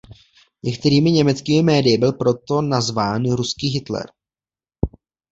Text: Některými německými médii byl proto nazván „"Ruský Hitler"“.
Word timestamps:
Některými 0.63 1.11
německými 1.11 1.63
médii 1.63 1.97
byl 1.97 2.11
proto 2.13 2.61
nazván 2.61 3.23
„"Ruský 3.35 3.67
Hitler"“. 3.67 4.09